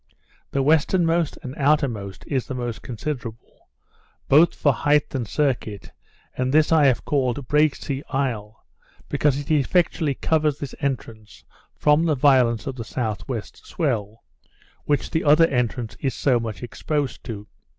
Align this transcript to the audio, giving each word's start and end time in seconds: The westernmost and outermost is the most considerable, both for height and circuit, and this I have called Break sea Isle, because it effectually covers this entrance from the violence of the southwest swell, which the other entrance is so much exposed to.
The 0.49 0.63
westernmost 0.63 1.37
and 1.43 1.53
outermost 1.57 2.25
is 2.25 2.47
the 2.47 2.55
most 2.55 2.81
considerable, 2.81 3.69
both 4.27 4.55
for 4.55 4.73
height 4.73 5.13
and 5.13 5.27
circuit, 5.27 5.91
and 6.35 6.51
this 6.51 6.71
I 6.71 6.85
have 6.87 7.05
called 7.05 7.47
Break 7.47 7.75
sea 7.75 8.01
Isle, 8.09 8.65
because 9.09 9.37
it 9.39 9.51
effectually 9.51 10.15
covers 10.15 10.57
this 10.57 10.73
entrance 10.79 11.43
from 11.75 12.05
the 12.05 12.15
violence 12.15 12.65
of 12.65 12.77
the 12.77 12.83
southwest 12.83 13.63
swell, 13.63 14.23
which 14.85 15.11
the 15.11 15.23
other 15.23 15.45
entrance 15.45 15.95
is 15.99 16.15
so 16.15 16.39
much 16.39 16.63
exposed 16.63 17.23
to. 17.25 17.45